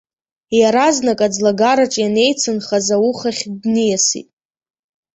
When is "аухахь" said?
2.95-3.43